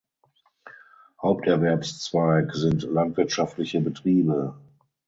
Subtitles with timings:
[1.21, 4.55] Haupterwerbszweig sind landwirtschaftliche Betriebe.